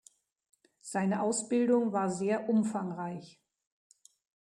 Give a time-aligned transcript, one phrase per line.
[0.81, 3.39] Seine Ausbildung war sehr umfangreich.